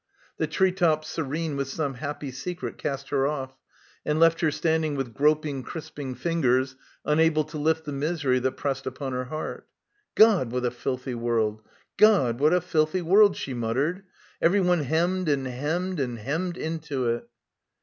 [0.37, 3.55] The tree tops serene with some happy secret cast her off,
[4.03, 8.87] and left her standing with groping crisping fingers unable to lift the misery they pressed
[8.87, 9.67] upon her heart.
[10.15, 11.61] "God, what a filthy world!
[11.97, 14.01] God what a filthy world!" she muttered.
[14.41, 17.27] "Everyone hemmed and hemmed and hemmed into it."